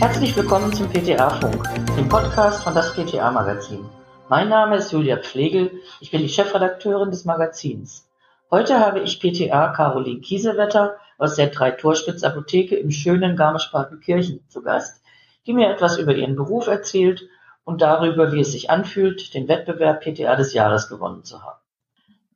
Herzlich 0.00 0.36
willkommen 0.36 0.72
zum 0.72 0.88
PTA-Funk, 0.88 1.68
dem 1.96 2.08
Podcast 2.08 2.62
von 2.62 2.72
das 2.72 2.94
PTA-Magazin. 2.94 3.84
Mein 4.28 4.48
Name 4.48 4.76
ist 4.76 4.92
Julia 4.92 5.16
Pflegel, 5.16 5.72
ich 6.00 6.12
bin 6.12 6.20
die 6.20 6.28
Chefredakteurin 6.28 7.10
des 7.10 7.24
Magazins. 7.24 8.08
Heute 8.48 8.78
habe 8.78 9.00
ich 9.00 9.18
PTA 9.18 9.72
Caroline 9.72 10.20
Kiesewetter 10.20 10.98
aus 11.18 11.34
der 11.34 11.48
Drei-Torspitz-Apotheke 11.48 12.76
im 12.76 12.92
schönen 12.92 13.34
Garmisch-Partenkirchen 13.34 14.48
zu 14.48 14.62
Gast, 14.62 15.02
die 15.48 15.52
mir 15.52 15.68
etwas 15.68 15.98
über 15.98 16.14
ihren 16.14 16.36
Beruf 16.36 16.68
erzählt 16.68 17.28
und 17.64 17.82
darüber, 17.82 18.30
wie 18.30 18.40
es 18.40 18.52
sich 18.52 18.70
anfühlt, 18.70 19.34
den 19.34 19.48
Wettbewerb 19.48 20.02
PTA 20.02 20.36
des 20.36 20.54
Jahres 20.54 20.88
gewonnen 20.88 21.24
zu 21.24 21.42
haben. 21.42 21.58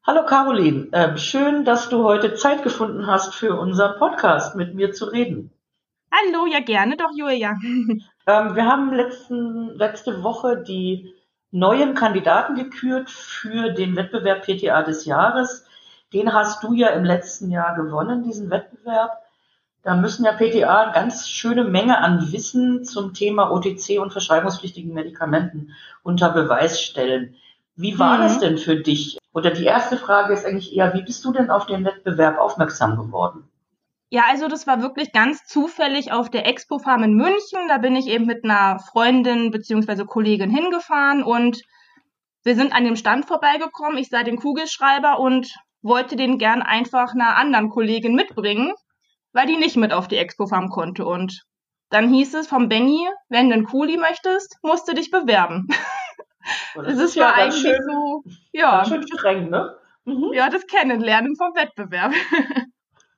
Hallo 0.04 0.26
Caroline, 0.26 0.88
äh, 0.90 1.16
schön, 1.16 1.64
dass 1.64 1.88
du 1.88 2.02
heute 2.02 2.34
Zeit 2.34 2.64
gefunden 2.64 3.06
hast, 3.06 3.36
für 3.36 3.54
unseren 3.54 4.00
Podcast 4.00 4.56
mit 4.56 4.74
mir 4.74 4.92
zu 4.92 5.04
reden. 5.04 5.52
Hallo, 6.12 6.46
ja 6.46 6.60
gerne 6.60 6.96
doch, 6.96 7.10
Julia. 7.14 7.56
Ähm, 8.24 8.54
wir 8.54 8.66
haben 8.66 8.92
letzten, 8.92 9.76
letzte 9.76 10.22
Woche 10.22 10.62
die 10.62 11.12
neuen 11.50 11.94
Kandidaten 11.94 12.54
gekürt 12.54 13.10
für 13.10 13.70
den 13.70 13.96
Wettbewerb 13.96 14.46
PTA 14.46 14.84
des 14.84 15.06
Jahres. 15.06 15.66
Den 16.12 16.32
hast 16.32 16.62
du 16.62 16.72
ja 16.72 16.90
im 16.90 17.04
letzten 17.04 17.50
Jahr 17.50 17.74
gewonnen, 17.74 18.22
diesen 18.22 18.48
Wettbewerb. 18.48 19.18
Da 19.82 19.96
müssen 19.96 20.24
ja 20.24 20.34
PTA 20.34 20.82
eine 20.82 20.92
ganz 20.92 21.28
schöne 21.28 21.64
Menge 21.64 21.98
an 21.98 22.30
Wissen 22.30 22.84
zum 22.84 23.12
Thema 23.12 23.50
OTC 23.50 23.98
und 24.00 24.12
verschreibungspflichtigen 24.12 24.94
Medikamenten 24.94 25.72
unter 26.04 26.30
Beweis 26.30 26.80
stellen. 26.80 27.34
Wie 27.74 27.98
war 27.98 28.18
mhm. 28.18 28.22
das 28.22 28.38
denn 28.38 28.56
für 28.56 28.76
dich? 28.76 29.18
Oder 29.32 29.50
die 29.50 29.64
erste 29.64 29.96
Frage 29.96 30.32
ist 30.32 30.46
eigentlich 30.46 30.76
eher, 30.76 30.94
wie 30.94 31.02
bist 31.02 31.24
du 31.24 31.32
denn 31.32 31.50
auf 31.50 31.66
den 31.66 31.84
Wettbewerb 31.84 32.38
aufmerksam 32.38 32.96
geworden? 32.96 33.48
Ja, 34.12 34.24
also 34.28 34.46
das 34.46 34.66
war 34.66 34.82
wirklich 34.82 35.10
ganz 35.12 35.46
zufällig 35.46 36.12
auf 36.12 36.28
der 36.28 36.44
Expo 36.46 36.78
Farm 36.78 37.02
in 37.02 37.14
München. 37.14 37.66
Da 37.68 37.78
bin 37.78 37.96
ich 37.96 38.08
eben 38.08 38.26
mit 38.26 38.44
einer 38.44 38.78
Freundin 38.78 39.50
beziehungsweise 39.50 40.04
Kollegin 40.04 40.50
hingefahren 40.50 41.22
und 41.22 41.62
wir 42.44 42.54
sind 42.54 42.74
an 42.74 42.84
dem 42.84 42.96
Stand 42.96 43.24
vorbeigekommen. 43.24 43.96
Ich 43.96 44.10
sah 44.10 44.22
den 44.22 44.36
Kugelschreiber 44.36 45.18
und 45.18 45.50
wollte 45.80 46.16
den 46.16 46.36
gern 46.36 46.60
einfach 46.60 47.14
einer 47.14 47.38
anderen 47.38 47.70
Kollegin 47.70 48.14
mitbringen, 48.14 48.74
weil 49.32 49.46
die 49.46 49.56
nicht 49.56 49.78
mit 49.78 49.94
auf 49.94 50.08
die 50.08 50.18
Expo 50.18 50.46
Farm 50.46 50.68
konnte. 50.68 51.06
Und 51.06 51.44
dann 51.88 52.12
hieß 52.12 52.34
es 52.34 52.48
vom 52.48 52.68
Benny, 52.68 53.08
wenn 53.30 53.48
du 53.48 53.54
einen 53.54 53.64
Kuli 53.64 53.96
möchtest, 53.96 54.58
musst 54.62 54.86
du 54.88 54.92
dich 54.92 55.10
bewerben. 55.10 55.68
Das, 56.74 56.86
das 56.86 56.98
ist 56.98 57.14
ja 57.14 57.32
eigentlich 57.32 57.62
schön, 57.62 57.78
so, 57.88 58.24
ja. 58.52 58.84
schön 58.84 59.06
streng, 59.06 59.48
ne? 59.48 59.74
Mhm. 60.04 60.32
Ja, 60.34 60.50
das 60.50 60.66
Kennenlernen 60.66 61.36
vom 61.36 61.54
Wettbewerb. 61.54 62.12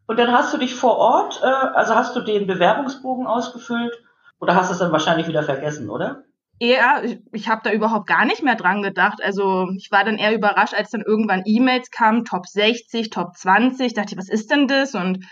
Und 0.06 0.18
dann 0.18 0.32
hast 0.32 0.52
du 0.52 0.58
dich 0.58 0.74
vor 0.74 0.96
Ort, 0.96 1.40
äh, 1.42 1.46
also 1.46 1.94
hast 1.94 2.14
du 2.14 2.20
den 2.20 2.46
Bewerbungsbogen 2.46 3.26
ausgefüllt 3.26 3.94
oder 4.38 4.54
hast 4.54 4.70
es 4.70 4.78
dann 4.78 4.92
wahrscheinlich 4.92 5.28
wieder 5.28 5.42
vergessen, 5.42 5.88
oder? 5.88 6.24
Ja, 6.60 7.02
ich, 7.02 7.20
ich 7.32 7.48
habe 7.48 7.62
da 7.64 7.72
überhaupt 7.72 8.06
gar 8.06 8.24
nicht 8.24 8.42
mehr 8.42 8.54
dran 8.54 8.82
gedacht. 8.82 9.22
Also 9.22 9.68
ich 9.76 9.90
war 9.90 10.04
dann 10.04 10.18
eher 10.18 10.34
überrascht, 10.34 10.74
als 10.74 10.90
dann 10.90 11.00
irgendwann 11.00 11.42
E-Mails 11.46 11.90
kamen, 11.90 12.24
Top 12.24 12.46
60, 12.46 13.10
Top 13.10 13.34
20. 13.36 13.94
Dachte 13.94 14.12
ich, 14.12 14.18
was 14.18 14.28
ist 14.28 14.50
denn 14.50 14.68
das? 14.68 14.94
Und 14.94 15.24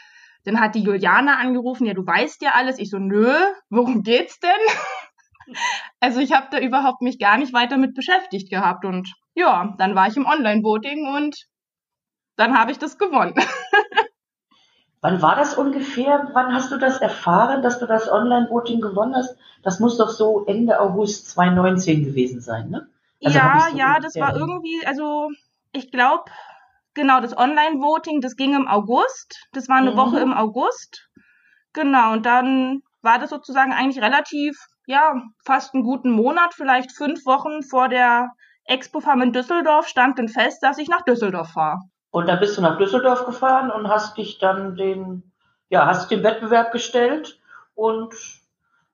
dann 0.44 0.60
hat 0.60 0.74
die 0.74 0.82
Juliane 0.82 1.36
angerufen, 1.38 1.86
ja, 1.86 1.94
du 1.94 2.04
weißt 2.04 2.42
ja 2.42 2.52
alles. 2.54 2.78
Ich 2.78 2.90
so, 2.90 2.98
nö, 2.98 3.32
worum 3.70 4.02
geht's 4.02 4.40
denn? 4.40 4.50
also 6.00 6.18
ich 6.18 6.32
habe 6.32 6.48
da 6.50 6.58
überhaupt 6.58 7.02
mich 7.02 7.18
gar 7.18 7.38
nicht 7.38 7.52
weiter 7.52 7.76
mit 7.76 7.94
beschäftigt 7.94 8.50
gehabt. 8.50 8.84
Und 8.84 9.12
ja, 9.34 9.74
dann 9.78 9.94
war 9.94 10.08
ich 10.08 10.16
im 10.16 10.26
Online-Voting 10.26 11.14
und 11.14 11.46
dann 12.36 12.58
habe 12.58 12.72
ich 12.72 12.78
das 12.78 12.98
gewonnen. 12.98 13.34
Wann 15.03 15.20
war 15.20 15.34
das 15.34 15.55
ungefähr? 15.55 16.31
Wann 16.33 16.55
hast 16.55 16.70
du 16.70 16.78
das 16.78 16.98
erfahren, 16.98 17.61
dass 17.61 17.81
du 17.81 17.86
das 17.86 18.11
Online-Voting 18.11 18.81
gewonnen 18.81 19.17
hast? 19.17 19.36
Das 19.64 19.81
muss 19.81 19.98
doch 19.98 20.08
so 20.08 20.45
Ende 20.47 20.81
August 20.81 21.28
2019 21.31 22.05
gewesen 22.05 22.40
sein, 22.40 22.70
ne? 22.70 22.89
Also 23.24 23.39
ja, 23.39 23.67
so 23.68 23.77
ja, 23.77 23.98
das 24.01 24.14
war 24.14 24.36
irgendwie, 24.36 24.86
also 24.86 25.29
ich 25.73 25.91
glaube, 25.91 26.24
genau, 26.95 27.20
das 27.20 27.36
Online-Voting, 27.36 28.20
das 28.20 28.36
ging 28.36 28.55
im 28.55 28.68
August. 28.68 29.48
Das 29.52 29.68
war 29.68 29.79
eine 29.79 29.91
mhm. 29.91 29.96
Woche 29.96 30.20
im 30.20 30.33
August. 30.33 31.08
Genau, 31.73 32.12
und 32.12 32.24
dann 32.24 32.83
war 33.02 33.18
das 33.18 33.30
sozusagen 33.30 33.73
eigentlich 33.73 34.02
relativ, 34.02 34.57
ja, 34.86 35.20
fast 35.45 35.74
einen 35.74 35.83
guten 35.83 36.12
Monat, 36.12 36.55
vielleicht 36.55 36.92
fünf 36.92 37.27
Wochen 37.27 37.64
vor 37.64 37.89
der 37.89 38.30
Expo-Farm 38.67 39.23
in 39.23 39.33
Düsseldorf 39.33 39.89
stand 39.89 40.20
dann 40.20 40.29
fest, 40.29 40.62
dass 40.62 40.79
ich 40.79 40.89
nach 40.89 41.02
Düsseldorf 41.02 41.51
fahre. 41.51 41.80
Und 42.12 42.28
dann 42.28 42.40
bist 42.40 42.58
du 42.58 42.62
nach 42.62 42.77
Düsseldorf 42.77 43.24
gefahren 43.24 43.70
und 43.70 43.89
hast 43.89 44.18
dich 44.18 44.39
dann 44.39 44.77
den, 44.77 45.23
ja, 45.70 45.86
hast 45.86 46.11
den 46.11 46.23
Wettbewerb 46.23 46.70
gestellt 46.70 47.40
und 47.74 48.14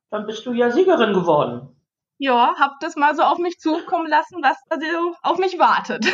dann 0.09 0.25
bist 0.25 0.47
du 0.47 0.53
ja 0.53 0.71
Siegerin 0.71 1.13
geworden. 1.13 1.69
Ja, 2.19 2.55
hab 2.59 2.79
das 2.79 2.95
mal 2.95 3.17
so 3.17 3.23
auf 3.23 3.39
mich 3.39 3.59
zukommen 3.59 4.07
lassen, 4.07 4.41
was 4.41 4.57
da 4.71 4.77
so 4.79 5.17
auf 5.23 5.39
mich 5.39 5.59
wartet. 5.59 6.07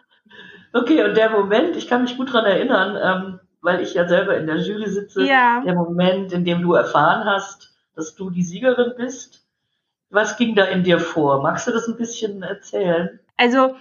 okay, 0.72 1.04
und 1.04 1.16
der 1.16 1.30
Moment, 1.30 1.76
ich 1.76 1.86
kann 1.86 2.02
mich 2.02 2.16
gut 2.16 2.32
dran 2.32 2.44
erinnern, 2.44 2.98
ähm, 3.00 3.40
weil 3.60 3.80
ich 3.80 3.94
ja 3.94 4.08
selber 4.08 4.36
in 4.36 4.48
der 4.48 4.56
Jury 4.56 4.88
sitze, 4.88 5.22
ja. 5.22 5.60
der 5.60 5.76
Moment, 5.76 6.32
in 6.32 6.44
dem 6.44 6.62
du 6.62 6.74
erfahren 6.74 7.24
hast, 7.24 7.72
dass 7.94 8.16
du 8.16 8.30
die 8.30 8.42
Siegerin 8.42 8.94
bist. 8.96 9.46
Was 10.10 10.36
ging 10.36 10.56
da 10.56 10.64
in 10.64 10.82
dir 10.82 10.98
vor? 10.98 11.40
Magst 11.40 11.68
du 11.68 11.70
das 11.70 11.86
ein 11.86 11.96
bisschen 11.96 12.42
erzählen? 12.42 13.20
Also 13.36 13.76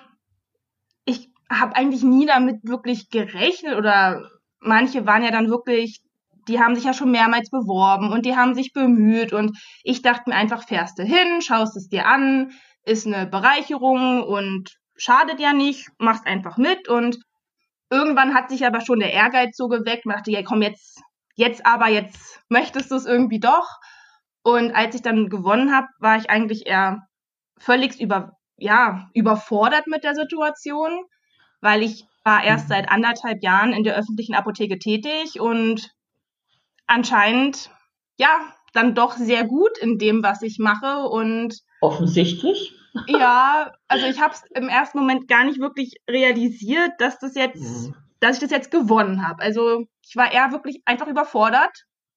habe 1.60 1.76
eigentlich 1.76 2.04
nie 2.04 2.26
damit 2.26 2.58
wirklich 2.64 3.10
gerechnet 3.10 3.76
oder 3.76 4.30
manche 4.60 5.06
waren 5.06 5.24
ja 5.24 5.32
dann 5.32 5.50
wirklich, 5.50 6.02
die 6.48 6.60
haben 6.60 6.76
sich 6.76 6.86
ja 6.86 6.94
schon 6.94 7.12
mehrmals 7.12 7.50
beworben 7.50 8.12
und 8.12 8.26
die 8.26 8.36
haben 8.36 8.56
sich 8.56 8.74
bemüht 8.74 9.34
und 9.34 9.58
ich 9.84 10.02
dachte 10.02 10.30
mir 10.30 10.36
einfach, 10.36 10.68
fährst 10.68 10.98
du 10.98 11.04
hin, 11.04 11.42
schaust 11.42 11.76
es 11.76 11.90
dir 11.90 12.08
an, 12.08 12.52
ist 12.84 13.06
eine 13.06 13.28
Bereicherung 13.28 14.24
und 14.24 14.78
schadet 14.96 15.40
ja 15.40 15.54
nicht, 15.54 15.90
machst 16.00 16.26
einfach 16.26 16.58
mit 16.58 16.88
und 16.88 17.18
irgendwann 17.90 18.34
hat 18.34 18.50
sich 18.50 18.66
aber 18.66 18.82
schon 18.82 19.00
der 19.00 19.14
Ehrgeiz 19.14 19.58
so 19.58 19.68
geweckt, 19.68 20.06
man 20.06 20.18
dachte, 20.18 20.32
ja 20.32 20.44
komm 20.44 20.62
jetzt, 20.62 21.02
jetzt 21.36 21.66
aber, 21.66 21.90
jetzt 21.90 22.40
möchtest 22.50 22.92
du 22.92 22.96
es 22.96 23.06
irgendwie 23.06 23.40
doch. 23.40 23.68
Und 24.44 24.72
als 24.74 24.96
ich 24.96 25.02
dann 25.02 25.30
gewonnen 25.30 25.76
habe, 25.76 25.88
war 26.00 26.18
ich 26.18 26.30
eigentlich 26.30 26.66
eher 26.66 27.06
völlig 27.60 28.00
über, 28.00 28.32
ja, 28.58 29.10
überfordert 29.14 29.88
mit 29.88 30.04
der 30.04 30.16
Situation 30.16 31.06
weil 31.62 31.84
ich 31.84 32.06
war 32.24 32.44
erst 32.44 32.70
seit 32.70 32.90
anderthalb 32.90 33.42
Jahren 33.44 33.74
in 33.74 33.84
der 33.84 33.96
öffentlichen 33.96 34.36
Apotheke 34.36 34.78
tätig 34.78 35.40
und 35.40 35.90
anscheinend, 36.86 37.72
ja, 38.18 38.54
dann 38.74 38.96
doch 38.96 39.14
sehr 39.14 39.46
gut 39.46 39.78
in 39.80 39.98
dem, 39.98 40.24
was 40.24 40.42
ich 40.42 40.58
mache 40.60 41.08
und 41.08 41.56
offensichtlich. 41.82 42.74
Ja, 43.08 43.72
also 43.88 44.06
ich 44.06 44.20
habe 44.22 44.34
es 44.34 44.44
im 44.54 44.68
ersten 44.68 45.00
Moment 45.00 45.28
gar 45.28 45.46
nicht 45.46 45.60
wirklich 45.60 45.96
realisiert, 46.10 46.92
dass 47.00 47.20
das 47.20 47.36
jetzt, 47.36 47.88
mhm. 47.88 47.96
dass 48.20 48.36
ich 48.36 48.42
das 48.42 48.52
jetzt 48.52 48.72
gewonnen 48.72 49.28
habe. 49.28 49.42
Also 49.42 49.86
ich 50.08 50.16
war 50.16 50.32
eher 50.32 50.52
wirklich 50.52 50.82
einfach 50.86 51.08
überfordert. 51.08 51.72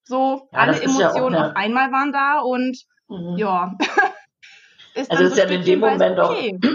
So 0.05 0.49
ja, 0.53 0.59
alle 0.59 0.81
Emotionen 0.81 1.35
ja 1.35 1.49
auf 1.49 1.57
einmal 1.57 1.93
waren 1.93 2.13
da 2.13 2.41
und 2.41 2.79
mhm. 3.09 3.39
ja. 3.39 3.73
ist 4.95 5.11
also 5.11 5.25
ist 5.25 5.39
ja 5.39 5.45
in 5.45 5.65
dem 5.65 5.81
Moment 5.81 6.19
okay. 6.19 6.59
auch, 6.63 6.74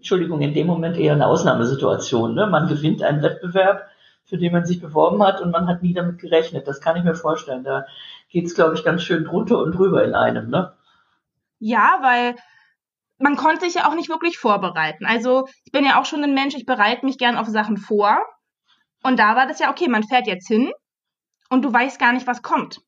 Entschuldigung, 0.00 0.40
in 0.40 0.54
dem 0.54 0.66
Moment 0.66 0.96
eher 0.96 1.12
eine 1.12 1.26
Ausnahmesituation. 1.26 2.34
Ne? 2.34 2.46
Man 2.46 2.68
gewinnt 2.68 3.02
einen 3.02 3.22
Wettbewerb, 3.22 3.86
für 4.24 4.38
den 4.38 4.50
man 4.50 4.64
sich 4.64 4.80
beworben 4.80 5.22
hat 5.22 5.42
und 5.42 5.50
man 5.50 5.66
hat 5.66 5.82
nie 5.82 5.92
damit 5.92 6.18
gerechnet. 6.18 6.66
Das 6.66 6.80
kann 6.80 6.96
ich 6.96 7.04
mir 7.04 7.14
vorstellen. 7.14 7.64
Da 7.64 7.84
geht 8.30 8.46
es, 8.46 8.54
glaube 8.54 8.74
ich, 8.74 8.82
ganz 8.82 9.02
schön 9.02 9.26
drunter 9.26 9.58
und 9.58 9.72
drüber 9.72 10.02
in 10.02 10.14
einem. 10.14 10.48
Ne? 10.48 10.72
Ja, 11.58 11.98
weil 12.00 12.36
man 13.18 13.36
konnte 13.36 13.66
sich 13.66 13.74
ja 13.74 13.86
auch 13.86 13.94
nicht 13.94 14.08
wirklich 14.08 14.38
vorbereiten. 14.38 15.04
Also 15.04 15.46
ich 15.64 15.72
bin 15.72 15.84
ja 15.84 16.00
auch 16.00 16.06
schon 16.06 16.24
ein 16.24 16.32
Mensch, 16.32 16.54
ich 16.54 16.64
bereite 16.64 17.04
mich 17.04 17.18
gern 17.18 17.36
auf 17.36 17.48
Sachen 17.48 17.76
vor. 17.76 18.18
Und 19.02 19.18
da 19.18 19.36
war 19.36 19.46
das 19.46 19.58
ja, 19.58 19.70
okay, 19.70 19.88
man 19.88 20.02
fährt 20.02 20.26
jetzt 20.26 20.48
hin 20.48 20.72
und 21.50 21.62
du 21.62 21.70
weißt 21.70 22.00
gar 22.00 22.14
nicht, 22.14 22.26
was 22.26 22.40
kommt. 22.40 22.80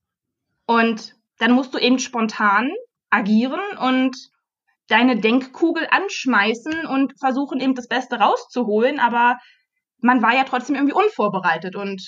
Und 0.64 1.14
dann 1.38 1.52
musst 1.52 1.74
du 1.74 1.78
eben 1.78 1.98
spontan 1.98 2.70
agieren 3.10 3.60
und 3.78 4.16
deine 4.88 5.20
Denkkugel 5.20 5.86
anschmeißen 5.90 6.86
und 6.86 7.18
versuchen 7.18 7.60
eben 7.60 7.74
das 7.74 7.88
Beste 7.88 8.16
rauszuholen, 8.16 8.98
aber 9.00 9.38
man 10.00 10.22
war 10.22 10.34
ja 10.34 10.44
trotzdem 10.44 10.74
irgendwie 10.76 10.94
unvorbereitet 10.94 11.76
und 11.76 12.02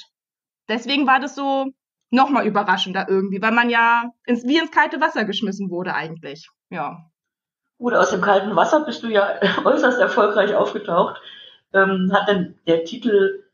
deswegen 0.69 1.06
war 1.06 1.21
das 1.21 1.35
so 1.35 1.67
nochmal 2.11 2.47
überraschender 2.47 3.06
irgendwie, 3.09 3.41
weil 3.43 3.53
man 3.53 3.71
ja 3.71 4.11
ins, 4.25 4.44
wie 4.47 4.59
ins 4.59 4.71
kalte 4.71 5.00
Wasser 5.00 5.25
geschmissen 5.25 5.71
wurde 5.71 5.94
eigentlich. 5.94 6.49
Ja. 6.71 7.11
Gut, 7.79 7.94
aus 7.94 8.11
dem 8.11 8.21
kalten 8.21 8.55
Wasser 8.56 8.85
bist 8.85 9.03
du 9.03 9.09
ja 9.09 9.35
äußerst 9.65 10.00
erfolgreich 10.00 10.55
aufgetaucht. 10.55 11.21
Ähm, 11.73 12.11
hat 12.12 12.29
denn 12.29 12.59
der 12.67 12.85
Titel 12.85 13.44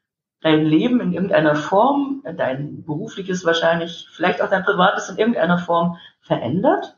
dein 0.43 0.65
Leben 0.65 1.01
in 1.01 1.13
irgendeiner 1.13 1.55
Form, 1.55 2.23
dein 2.37 2.85
berufliches 2.85 3.45
wahrscheinlich, 3.45 4.09
vielleicht 4.13 4.43
auch 4.43 4.51
dein 4.51 4.65
privates 4.65 5.09
in 5.09 5.19
irgendeiner 5.19 5.59
Form 5.59 5.99
verändert? 6.21 6.97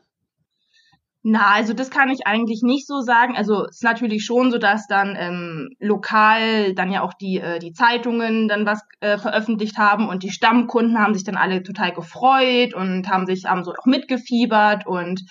Na, 1.25 1.53
also 1.53 1.73
das 1.73 1.89
kann 1.89 2.09
ich 2.09 2.27
eigentlich 2.27 2.63
nicht 2.63 2.85
so 2.85 2.99
sagen. 2.99 3.37
Also 3.37 3.65
es 3.65 3.77
ist 3.77 3.83
natürlich 3.83 4.25
schon 4.25 4.51
so, 4.51 4.57
dass 4.57 4.87
dann 4.87 5.15
ähm, 5.17 5.69
lokal 5.79 6.73
dann 6.73 6.91
ja 6.91 7.01
auch 7.01 7.13
die, 7.13 7.39
äh, 7.39 7.59
die 7.59 7.71
Zeitungen 7.71 8.49
dann 8.49 8.65
was 8.65 8.81
äh, 8.99 9.17
veröffentlicht 9.17 9.77
haben 9.77 10.09
und 10.09 10.23
die 10.23 10.31
Stammkunden 10.31 10.99
haben 10.99 11.13
sich 11.13 11.23
dann 11.23 11.37
alle 11.37 11.63
total 11.63 11.93
gefreut 11.93 12.73
und 12.73 13.07
haben 13.07 13.25
sich 13.25 13.45
haben 13.45 13.63
so 13.63 13.71
auch 13.71 13.85
mitgefiebert 13.85 14.85
und 14.85 15.21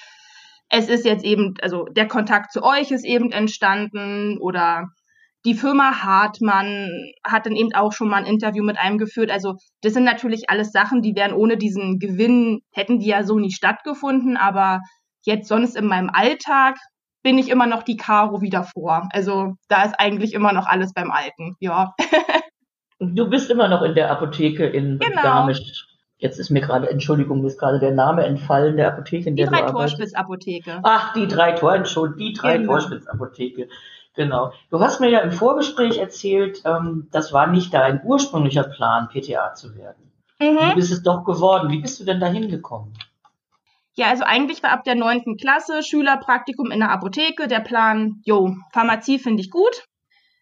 es 0.71 0.89
ist 0.89 1.05
jetzt 1.05 1.27
eben, 1.27 1.55
also 1.61 1.85
der 1.85 2.09
Kontakt 2.09 2.53
zu 2.53 2.63
euch 2.63 2.91
ist 2.91 3.05
eben 3.05 3.31
entstanden 3.31 4.39
oder 4.41 4.89
die 5.45 5.55
Firma 5.55 6.03
Hartmann 6.03 6.89
hat 7.23 7.45
dann 7.45 7.57
eben 7.57 7.75
auch 7.75 7.93
schon 7.93 8.09
mal 8.09 8.19
ein 8.19 8.27
Interview 8.27 8.65
mit 8.65 8.79
einem 8.79 8.97
geführt. 8.97 9.31
Also 9.31 9.57
das 9.83 9.93
sind 9.93 10.05
natürlich 10.05 10.49
alles 10.49 10.73
Sachen, 10.73 11.03
die 11.03 11.15
wären 11.15 11.35
ohne 11.35 11.59
diesen 11.59 11.99
Gewinn, 11.99 12.61
hätten 12.71 12.99
die 13.01 13.09
ja 13.09 13.25
so 13.25 13.39
nie 13.39 13.51
stattgefunden, 13.51 14.39
aber 14.39 14.81
Jetzt 15.23 15.49
sonst 15.49 15.77
in 15.77 15.87
meinem 15.87 16.11
Alltag 16.13 16.77
bin 17.23 17.39
ich 17.39 17.49
immer 17.49 17.67
noch 17.67 17.83
die 17.83 17.97
Caro 17.97 18.41
wie 18.41 18.51
davor. 18.51 19.09
Also 19.13 19.55
da 19.69 19.85
ist 19.85 19.95
eigentlich 19.99 20.35
immer 20.35 20.53
noch 20.53 20.67
alles 20.67 20.93
beim 20.93 21.11
Alten, 21.11 21.57
ja. 21.61 21.95
du 22.99 23.31
bist 23.31 23.51
immer 23.51 23.69
noch 23.69 23.83
in 23.83 23.95
der 23.95 24.11
Apotheke 24.11 24.67
in 24.67 24.99
genau. 24.99 25.23
Garmisch. 25.23 25.87
Jetzt 26.19 26.39
ist 26.39 26.51
mir 26.51 26.61
gerade, 26.61 26.89
Entschuldigung, 26.89 27.41
mir 27.41 27.49
ist 27.49 27.59
gerade 27.59 27.81
der 27.81 27.91
Name 27.91 28.25
entfallen 28.25 28.77
der 28.77 28.89
Apotheke, 28.89 29.29
in 29.29 29.35
der 29.35 29.49
die 29.49 29.53
drei 29.53 29.63
Torspitz-Apotheke. 29.63 30.79
Ach, 30.85 31.13
die 31.15 31.27
drei 31.27 31.53
Tor, 31.53 31.75
Entschuldigung, 31.75 32.19
die 32.19 32.33
drei 32.33 32.59
genau. 32.59 32.75
Torspitz-Apotheke. 32.75 33.69
Genau. 34.15 34.53
Du 34.71 34.79
hast 34.79 35.01
mir 35.01 35.09
ja 35.09 35.19
im 35.21 35.33
Vorgespräch 35.33 35.99
erzählt, 35.99 36.63
ähm, 36.65 37.09
das 37.11 37.33
war 37.33 37.49
nicht 37.49 37.75
dein 37.75 38.03
ursprünglicher 38.05 38.65
Plan, 38.65 39.09
PTA 39.09 39.55
zu 39.55 39.75
werden. 39.77 40.13
Mhm. 40.39 40.71
Du 40.71 40.75
bist 40.77 40.93
es 40.93 41.03
doch 41.03 41.25
geworden. 41.25 41.71
Wie 41.71 41.81
bist 41.81 41.99
du 41.99 42.05
denn 42.05 42.21
da 42.21 42.27
hingekommen? 42.27 42.93
Ja, 43.95 44.09
also 44.09 44.25
eigentlich 44.25 44.63
war 44.63 44.71
ab 44.71 44.85
der 44.85 44.95
neunten 44.95 45.37
Klasse 45.37 45.83
Schülerpraktikum 45.83 46.71
in 46.71 46.81
der 46.81 46.91
Apotheke 46.91 47.47
der 47.47 47.61
Plan, 47.61 48.23
jo, 48.25 48.57
Pharmazie 48.73 49.19
finde 49.19 49.43
ich 49.43 49.51
gut, 49.51 49.87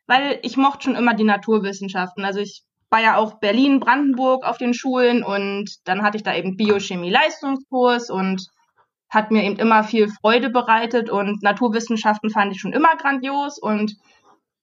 weil 0.06 0.38
ich 0.42 0.56
mochte 0.56 0.84
schon 0.84 0.94
immer 0.94 1.14
die 1.14 1.24
Naturwissenschaften. 1.24 2.24
Also 2.24 2.38
ich 2.38 2.62
war 2.90 3.00
ja 3.00 3.16
auch 3.16 3.40
Berlin, 3.40 3.80
Brandenburg 3.80 4.44
auf 4.44 4.58
den 4.58 4.74
Schulen 4.74 5.24
und 5.24 5.68
dann 5.84 6.02
hatte 6.02 6.16
ich 6.16 6.22
da 6.22 6.34
eben 6.34 6.56
Biochemie-Leistungskurs 6.56 8.10
und 8.10 8.46
hat 9.08 9.32
mir 9.32 9.42
eben 9.42 9.56
immer 9.56 9.82
viel 9.82 10.08
Freude 10.08 10.50
bereitet 10.50 11.10
und 11.10 11.42
Naturwissenschaften 11.42 12.30
fand 12.30 12.52
ich 12.52 12.60
schon 12.60 12.72
immer 12.72 12.96
grandios 12.96 13.58
und 13.58 13.96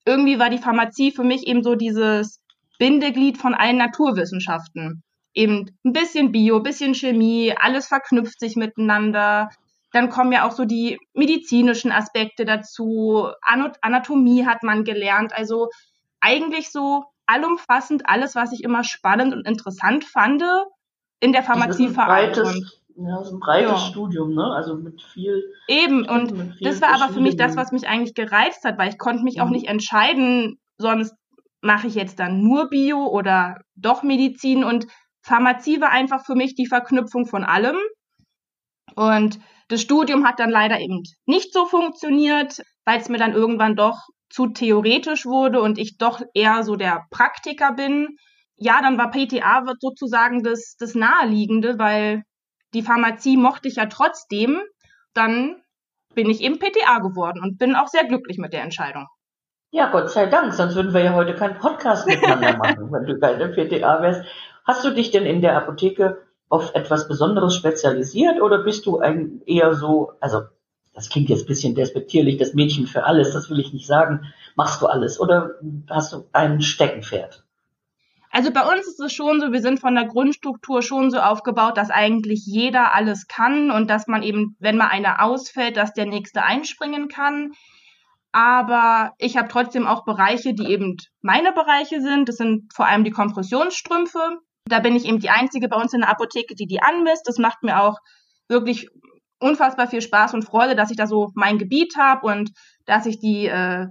irgendwie 0.05 0.39
war 0.39 0.49
die 0.49 0.57
Pharmazie 0.57 1.11
für 1.11 1.25
mich 1.25 1.45
eben 1.45 1.63
so 1.63 1.75
dieses 1.75 2.41
Bindeglied 2.79 3.37
von 3.37 3.53
allen 3.53 3.77
Naturwissenschaften 3.77 5.03
eben 5.33 5.77
ein 5.83 5.93
bisschen 5.93 6.31
Bio, 6.31 6.57
ein 6.57 6.63
bisschen 6.63 6.95
Chemie, 6.95 7.53
alles 7.57 7.87
verknüpft 7.87 8.39
sich 8.39 8.55
miteinander. 8.55 9.49
Dann 9.91 10.09
kommen 10.09 10.31
ja 10.31 10.47
auch 10.47 10.51
so 10.51 10.65
die 10.65 10.97
medizinischen 11.13 11.91
Aspekte 11.91 12.45
dazu. 12.45 13.29
Anatomie 13.81 14.45
hat 14.45 14.63
man 14.63 14.83
gelernt. 14.83 15.33
Also 15.33 15.69
eigentlich 16.19 16.71
so 16.71 17.05
allumfassend 17.25 18.07
alles, 18.07 18.35
was 18.35 18.51
ich 18.53 18.63
immer 18.63 18.83
spannend 18.83 19.33
und 19.33 19.47
interessant 19.47 20.05
fand, 20.05 20.43
in 21.19 21.33
der 21.33 21.43
Pharmazie 21.43 21.89
vereint. 21.89 22.37
Ja, 22.99 23.23
so 23.23 23.35
ein 23.35 23.39
breites 23.39 23.71
ja. 23.71 23.77
Studium, 23.77 24.33
ne? 24.33 24.43
Also 24.55 24.75
mit 24.75 25.01
viel. 25.01 25.43
Eben, 25.67 26.07
und 26.09 26.57
das 26.61 26.81
war 26.81 26.95
aber 26.95 27.13
für 27.13 27.19
mich 27.19 27.35
das, 27.35 27.55
was 27.55 27.71
mich 27.71 27.87
eigentlich 27.87 28.15
gereizt 28.15 28.63
hat, 28.63 28.79
weil 28.79 28.89
ich 28.89 28.97
konnte 28.97 29.23
mich 29.23 29.37
mhm. 29.37 29.43
auch 29.43 29.49
nicht 29.49 29.67
entscheiden, 29.67 30.59
sonst 30.79 31.15
mache 31.61 31.87
ich 31.87 31.95
jetzt 31.95 32.19
dann 32.19 32.41
nur 32.41 32.69
Bio 32.69 33.05
oder 33.05 33.61
doch 33.75 34.01
Medizin 34.01 34.63
und 34.63 34.87
Pharmazie 35.27 35.81
war 35.81 35.91
einfach 35.91 36.25
für 36.25 36.35
mich 36.35 36.55
die 36.55 36.67
Verknüpfung 36.67 37.25
von 37.25 37.43
allem. 37.43 37.75
Und 38.95 39.39
das 39.67 39.81
Studium 39.81 40.25
hat 40.25 40.39
dann 40.39 40.49
leider 40.49 40.79
eben 40.79 41.03
nicht 41.25 41.53
so 41.53 41.65
funktioniert, 41.65 42.61
weil 42.85 42.99
es 43.01 43.09
mir 43.09 43.17
dann 43.17 43.33
irgendwann 43.33 43.75
doch 43.75 43.99
zu 44.29 44.47
theoretisch 44.47 45.25
wurde 45.25 45.61
und 45.61 45.77
ich 45.77 45.97
doch 45.97 46.21
eher 46.33 46.63
so 46.63 46.77
der 46.77 47.05
Praktiker 47.11 47.73
bin. 47.73 48.15
Ja, 48.55 48.81
dann 48.81 48.97
war 48.97 49.11
PTA 49.11 49.65
sozusagen 49.79 50.43
das, 50.43 50.75
das 50.79 50.95
Naheliegende, 50.95 51.77
weil 51.77 52.23
die 52.73 52.81
Pharmazie 52.81 53.35
mochte 53.35 53.67
ich 53.67 53.75
ja 53.75 53.87
trotzdem. 53.87 54.61
Dann 55.13 55.61
bin 56.15 56.29
ich 56.29 56.41
eben 56.41 56.57
PTA 56.57 56.99
geworden 56.99 57.41
und 57.43 57.57
bin 57.57 57.75
auch 57.75 57.87
sehr 57.87 58.05
glücklich 58.05 58.37
mit 58.37 58.53
der 58.53 58.63
Entscheidung. 58.63 59.07
Ja, 59.71 59.91
Gott 59.91 60.09
sei 60.09 60.27
Dank, 60.27 60.53
sonst 60.53 60.75
würden 60.75 60.93
wir 60.93 61.03
ja 61.03 61.13
heute 61.13 61.35
keinen 61.35 61.59
Podcast 61.59 62.07
miteinander 62.07 62.55
machen, 62.57 62.89
wenn 62.91 63.05
du 63.05 63.19
keine 63.19 63.49
PTA 63.49 64.01
wärst. 64.01 64.23
Hast 64.67 64.83
du 64.83 64.93
dich 64.93 65.11
denn 65.11 65.25
in 65.25 65.39
der 65.39 65.55
Apotheke 65.55 66.17
auf 66.49 66.75
etwas 66.75 67.07
Besonderes 67.07 67.55
spezialisiert 67.55 68.41
oder 68.41 68.63
bist 68.63 68.85
du 68.85 68.99
ein 68.99 69.41
eher 69.45 69.73
so, 69.73 70.11
also 70.19 70.41
das 70.93 71.09
klingt 71.09 71.29
jetzt 71.29 71.45
ein 71.45 71.47
bisschen 71.47 71.73
despektierlich, 71.73 72.37
das 72.37 72.53
Mädchen 72.53 72.85
für 72.85 73.05
alles, 73.05 73.31
das 73.31 73.49
will 73.49 73.59
ich 73.59 73.71
nicht 73.71 73.87
sagen, 73.87 74.33
machst 74.55 74.81
du 74.81 74.87
alles 74.87 75.21
oder 75.21 75.51
hast 75.89 76.11
du 76.11 76.25
ein 76.33 76.61
Steckenpferd? 76.61 77.45
Also 78.29 78.51
bei 78.51 78.61
uns 78.61 78.87
ist 78.87 78.99
es 78.99 79.13
schon 79.13 79.39
so, 79.39 79.53
wir 79.53 79.61
sind 79.61 79.79
von 79.79 79.95
der 79.95 80.05
Grundstruktur 80.05 80.81
schon 80.81 81.11
so 81.11 81.19
aufgebaut, 81.19 81.77
dass 81.77 81.89
eigentlich 81.89 82.45
jeder 82.45 82.93
alles 82.93 83.27
kann 83.27 83.71
und 83.71 83.89
dass 83.89 84.07
man 84.07 84.21
eben, 84.21 84.57
wenn 84.59 84.75
mal 84.75 84.89
einer 84.89 85.23
ausfällt, 85.23 85.77
dass 85.77 85.93
der 85.93 86.07
nächste 86.07 86.43
einspringen 86.43 87.07
kann. 87.07 87.53
Aber 88.33 89.13
ich 89.17 89.37
habe 89.37 89.47
trotzdem 89.47 89.87
auch 89.87 90.03
Bereiche, 90.03 90.53
die 90.53 90.67
eben 90.67 90.97
meine 91.21 91.53
Bereiche 91.53 92.01
sind. 92.01 92.27
Das 92.27 92.35
sind 92.35 92.73
vor 92.73 92.85
allem 92.85 93.05
die 93.05 93.11
Kompressionsstrümpfe. 93.11 94.39
Da 94.69 94.79
bin 94.79 94.95
ich 94.95 95.05
eben 95.05 95.19
die 95.19 95.29
Einzige 95.29 95.67
bei 95.67 95.77
uns 95.77 95.93
in 95.93 96.01
der 96.01 96.09
Apotheke, 96.09 96.55
die 96.55 96.67
die 96.67 96.81
anmisst. 96.81 97.27
Das 97.27 97.37
macht 97.37 97.63
mir 97.63 97.81
auch 97.81 97.97
wirklich 98.47 98.89
unfassbar 99.39 99.87
viel 99.87 100.01
Spaß 100.01 100.33
und 100.33 100.43
Freude, 100.43 100.75
dass 100.75 100.91
ich 100.91 100.97
da 100.97 101.07
so 101.07 101.31
mein 101.35 101.57
Gebiet 101.57 101.95
habe 101.97 102.25
und 102.27 102.51
dass 102.85 103.05
ich 103.05 103.19
die, 103.19 103.47
äh, 103.47 103.87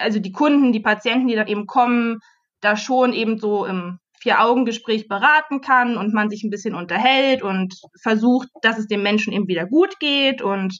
also 0.00 0.20
die 0.20 0.32
Kunden, 0.32 0.72
die 0.72 0.80
Patienten, 0.80 1.28
die 1.28 1.34
dann 1.34 1.48
eben 1.48 1.66
kommen, 1.66 2.20
da 2.60 2.76
schon 2.76 3.12
eben 3.12 3.38
so 3.38 3.64
im 3.64 3.98
Vier-Augen-Gespräch 4.20 5.08
beraten 5.08 5.62
kann 5.62 5.96
und 5.96 6.12
man 6.12 6.28
sich 6.28 6.44
ein 6.44 6.50
bisschen 6.50 6.74
unterhält 6.74 7.42
und 7.42 7.74
versucht, 8.02 8.48
dass 8.62 8.78
es 8.78 8.86
dem 8.86 9.02
Menschen 9.02 9.32
eben 9.32 9.48
wieder 9.48 9.66
gut 9.66 9.98
geht. 9.98 10.42
Und 10.42 10.78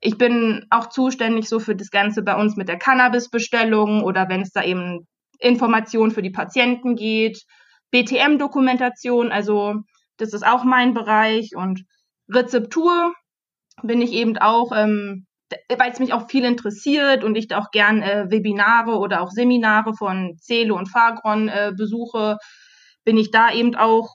ich 0.00 0.16
bin 0.16 0.64
auch 0.70 0.88
zuständig 0.88 1.48
so 1.48 1.60
für 1.60 1.76
das 1.76 1.90
Ganze 1.90 2.22
bei 2.22 2.34
uns 2.34 2.56
mit 2.56 2.68
der 2.68 2.78
Cannabis-Bestellung 2.78 4.02
oder 4.02 4.28
wenn 4.30 4.40
es 4.40 4.52
da 4.52 4.64
eben 4.64 5.06
Informationen 5.38 6.12
für 6.12 6.22
die 6.22 6.30
Patienten 6.30 6.96
geht 6.96 7.44
BTM-Dokumentation, 7.90 9.32
also 9.32 9.74
das 10.16 10.32
ist 10.32 10.46
auch 10.46 10.64
mein 10.64 10.94
Bereich 10.94 11.50
und 11.56 11.84
Rezeptur 12.28 13.12
bin 13.82 14.00
ich 14.00 14.12
eben 14.12 14.38
auch, 14.38 14.72
ähm, 14.74 15.26
weil 15.76 15.92
es 15.92 16.00
mich 16.00 16.12
auch 16.12 16.28
viel 16.28 16.44
interessiert 16.44 17.22
und 17.22 17.36
ich 17.36 17.48
da 17.48 17.58
auch 17.58 17.70
gern 17.70 18.02
äh, 18.02 18.26
Webinare 18.28 18.98
oder 18.98 19.22
auch 19.22 19.30
Seminare 19.30 19.94
von 19.94 20.36
Celo 20.40 20.76
und 20.76 20.90
Fagron 20.90 21.48
äh, 21.48 21.72
besuche, 21.76 22.38
bin 23.04 23.16
ich 23.16 23.30
da 23.30 23.52
eben 23.52 23.76
auch 23.76 24.14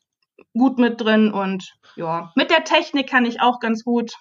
gut 0.53 0.77
mit 0.77 0.99
drin 0.99 1.31
und 1.31 1.71
ja, 1.95 2.31
mit 2.35 2.51
der 2.51 2.63
Technik 2.63 3.09
kann 3.09 3.25
ich 3.25 3.41
auch 3.41 3.59
ganz 3.59 3.83
gut. 3.83 4.11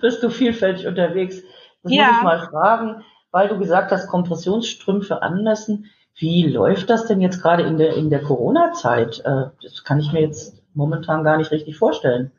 Bist 0.00 0.22
du 0.22 0.30
vielfältig 0.30 0.86
unterwegs? 0.86 1.42
Das 1.82 1.92
ja. 1.92 2.06
muss 2.06 2.16
ich 2.16 2.22
mal 2.22 2.48
fragen, 2.48 3.04
weil 3.30 3.48
du 3.48 3.58
gesagt 3.58 3.92
hast, 3.92 4.08
Kompressionsstrümpfe 4.08 5.22
anmessen. 5.22 5.90
Wie 6.18 6.46
läuft 6.48 6.90
das 6.90 7.06
denn 7.06 7.20
jetzt 7.20 7.40
gerade 7.40 7.62
in 7.62 7.78
der, 7.78 7.94
in 7.94 8.10
der 8.10 8.22
Corona-Zeit? 8.22 9.20
Äh, 9.24 9.50
das 9.62 9.84
kann 9.84 10.00
ich 10.00 10.12
mir 10.12 10.20
jetzt 10.20 10.60
momentan 10.74 11.22
gar 11.22 11.36
nicht 11.36 11.52
richtig 11.52 11.76
vorstellen. 11.76 12.32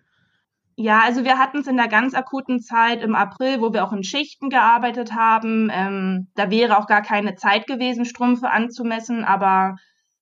Ja, 0.75 1.01
also 1.03 1.23
wir 1.23 1.37
hatten 1.37 1.59
es 1.59 1.67
in 1.67 1.77
der 1.77 1.87
ganz 1.87 2.13
akuten 2.13 2.59
Zeit 2.59 3.01
im 3.01 3.15
April, 3.15 3.61
wo 3.61 3.73
wir 3.73 3.85
auch 3.85 3.91
in 3.91 4.03
Schichten 4.03 4.49
gearbeitet 4.49 5.13
haben. 5.13 5.69
Ähm, 5.73 6.27
da 6.35 6.49
wäre 6.49 6.77
auch 6.77 6.87
gar 6.87 7.01
keine 7.01 7.35
Zeit 7.35 7.67
gewesen, 7.67 8.05
Strümpfe 8.05 8.49
anzumessen. 8.49 9.23
Aber 9.23 9.75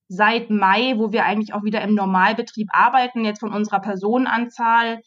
seit 0.07 0.49
Mai, 0.49 0.95
wo 0.97 1.11
wir 1.11 1.25
eigentlich 1.25 1.53
auch 1.53 1.63
wieder 1.63 1.81
im 1.81 1.95
Normalbetrieb 1.95 2.69
arbeiten, 2.71 3.25
jetzt 3.25 3.39
von 3.39 3.53
unserer 3.53 3.79
Personenanzahl, 3.79 5.01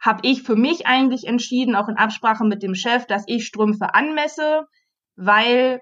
habe 0.00 0.20
ich 0.22 0.42
für 0.42 0.56
mich 0.56 0.86
eigentlich 0.86 1.26
entschieden, 1.26 1.76
auch 1.76 1.88
in 1.88 1.96
Absprache 1.96 2.44
mit 2.44 2.62
dem 2.62 2.74
Chef, 2.74 3.06
dass 3.06 3.24
ich 3.26 3.46
Strümpfe 3.46 3.94
anmesse, 3.94 4.66
weil 5.16 5.80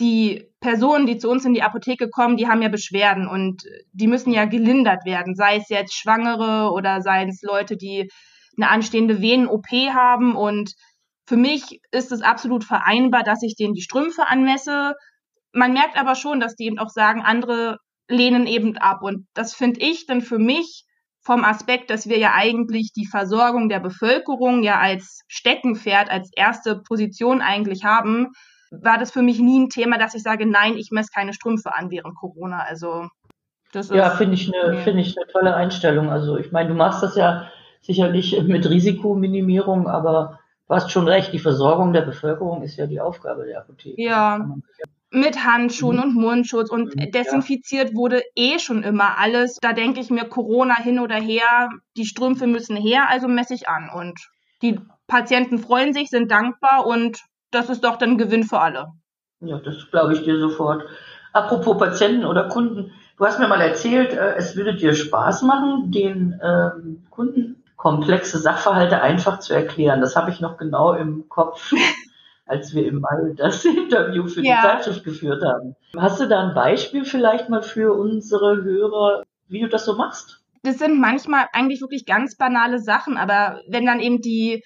die 0.00 0.48
Personen, 0.64 1.04
die 1.04 1.18
zu 1.18 1.28
uns 1.28 1.44
in 1.44 1.52
die 1.52 1.62
Apotheke 1.62 2.08
kommen, 2.08 2.38
die 2.38 2.48
haben 2.48 2.62
ja 2.62 2.70
Beschwerden 2.70 3.28
und 3.28 3.64
die 3.92 4.06
müssen 4.06 4.32
ja 4.32 4.46
gelindert 4.46 5.04
werden, 5.04 5.34
sei 5.34 5.56
es 5.56 5.68
jetzt 5.68 5.92
Schwangere 5.92 6.72
oder 6.72 7.02
sei 7.02 7.26
es 7.26 7.42
Leute, 7.42 7.76
die 7.76 8.10
eine 8.56 8.70
anstehende 8.70 9.20
Venen-OP 9.20 9.68
haben. 9.92 10.34
Und 10.34 10.72
für 11.26 11.36
mich 11.36 11.80
ist 11.90 12.12
es 12.12 12.22
absolut 12.22 12.64
vereinbar, 12.64 13.24
dass 13.24 13.42
ich 13.42 13.56
denen 13.56 13.74
die 13.74 13.82
Strümpfe 13.82 14.26
anmesse. 14.26 14.94
Man 15.52 15.74
merkt 15.74 15.98
aber 15.98 16.14
schon, 16.14 16.40
dass 16.40 16.56
die 16.56 16.64
eben 16.64 16.78
auch 16.78 16.88
sagen, 16.88 17.20
andere 17.20 17.76
lehnen 18.08 18.46
eben 18.46 18.78
ab. 18.78 19.02
Und 19.02 19.26
das 19.34 19.54
finde 19.54 19.80
ich 19.80 20.06
dann 20.06 20.22
für 20.22 20.38
mich 20.38 20.86
vom 21.20 21.44
Aspekt, 21.44 21.90
dass 21.90 22.08
wir 22.08 22.16
ja 22.16 22.32
eigentlich 22.32 22.92
die 22.96 23.06
Versorgung 23.06 23.68
der 23.68 23.80
Bevölkerung 23.80 24.62
ja 24.62 24.80
als 24.80 25.20
Steckenpferd, 25.28 26.08
als 26.08 26.30
erste 26.34 26.80
Position 26.80 27.42
eigentlich 27.42 27.84
haben, 27.84 28.28
war 28.70 28.98
das 28.98 29.10
für 29.10 29.22
mich 29.22 29.38
nie 29.38 29.60
ein 29.60 29.68
Thema, 29.70 29.98
dass 29.98 30.14
ich 30.14 30.22
sage, 30.22 30.46
nein, 30.46 30.76
ich 30.76 30.90
messe 30.90 31.10
keine 31.14 31.32
Strümpfe 31.32 31.74
an 31.74 31.90
während 31.90 32.16
Corona. 32.16 32.60
Also 32.60 33.08
das 33.72 33.86
ist, 33.86 33.96
ja, 33.96 34.10
finde 34.10 34.34
ich 34.34 34.52
eine, 34.52 34.80
ich 35.00 35.16
eine 35.16 35.26
tolle 35.32 35.54
Einstellung. 35.54 36.10
Also 36.10 36.36
ich 36.36 36.52
meine, 36.52 36.68
du 36.68 36.74
machst 36.74 37.02
das 37.02 37.16
ja 37.16 37.48
sicherlich 37.82 38.40
mit 38.42 38.68
Risikominimierung, 38.68 39.88
aber 39.88 40.38
Du 40.66 40.74
hast 40.74 40.90
schon 40.90 41.08
recht, 41.08 41.32
die 41.32 41.38
Versorgung 41.38 41.92
der 41.92 42.02
Bevölkerung 42.02 42.62
ist 42.62 42.76
ja 42.76 42.86
die 42.86 43.00
Aufgabe 43.00 43.44
der 43.44 43.58
Apotheke. 43.58 44.00
Ja. 44.00 44.56
Mit 45.10 45.44
Handschuhen 45.44 45.98
mhm. 45.98 46.02
und 46.02 46.14
Mundschutz 46.14 46.70
und 46.70 46.96
mhm, 46.96 47.10
desinfiziert 47.12 47.90
ja. 47.90 47.94
wurde 47.94 48.22
eh 48.34 48.58
schon 48.58 48.82
immer 48.82 49.18
alles. 49.18 49.58
Da 49.60 49.72
denke 49.74 50.00
ich 50.00 50.10
mir, 50.10 50.24
Corona 50.24 50.76
hin 50.76 50.98
oder 50.98 51.16
her, 51.16 51.68
die 51.96 52.06
Strümpfe 52.06 52.46
müssen 52.46 52.76
her, 52.76 53.08
also 53.10 53.28
messe 53.28 53.54
ich 53.54 53.68
an. 53.68 53.90
Und 53.94 54.18
die 54.62 54.80
Patienten 55.06 55.58
freuen 55.58 55.92
sich, 55.92 56.08
sind 56.08 56.30
dankbar 56.30 56.86
und 56.86 57.20
das 57.54 57.70
ist 57.70 57.84
doch 57.84 57.96
dann 57.96 58.18
Gewinn 58.18 58.44
für 58.44 58.60
alle. 58.60 58.88
Ja, 59.40 59.58
das 59.58 59.90
glaube 59.90 60.14
ich 60.14 60.22
dir 60.22 60.38
sofort. 60.38 60.84
Apropos 61.32 61.78
Patienten 61.78 62.24
oder 62.24 62.48
Kunden, 62.48 62.92
du 63.16 63.26
hast 63.26 63.38
mir 63.38 63.48
mal 63.48 63.60
erzählt, 63.60 64.12
äh, 64.12 64.34
es 64.36 64.56
würde 64.56 64.74
dir 64.74 64.94
Spaß 64.94 65.42
machen, 65.42 65.90
den 65.90 66.40
ähm, 66.42 67.04
Kunden 67.10 67.62
komplexe 67.76 68.38
Sachverhalte 68.38 69.02
einfach 69.02 69.40
zu 69.40 69.52
erklären. 69.52 70.00
Das 70.00 70.16
habe 70.16 70.30
ich 70.30 70.40
noch 70.40 70.56
genau 70.56 70.94
im 70.94 71.28
Kopf, 71.28 71.72
als 72.46 72.74
wir 72.74 72.86
im 72.86 73.00
Mai 73.00 73.34
das 73.36 73.64
Interview 73.64 74.26
für 74.26 74.42
ja. 74.42 74.56
die 74.56 74.66
Zeitschrift 74.66 75.04
geführt 75.04 75.42
haben. 75.44 75.76
Hast 75.96 76.20
du 76.20 76.26
da 76.26 76.48
ein 76.48 76.54
Beispiel 76.54 77.04
vielleicht 77.04 77.48
mal 77.48 77.62
für 77.62 77.92
unsere 77.92 78.62
Hörer, 78.62 79.22
wie 79.48 79.60
du 79.60 79.68
das 79.68 79.84
so 79.84 79.96
machst? 79.96 80.40
Das 80.62 80.78
sind 80.78 80.98
manchmal 80.98 81.46
eigentlich 81.52 81.82
wirklich 81.82 82.06
ganz 82.06 82.36
banale 82.36 82.78
Sachen, 82.78 83.18
aber 83.18 83.60
wenn 83.68 83.84
dann 83.84 84.00
eben 84.00 84.22
die 84.22 84.64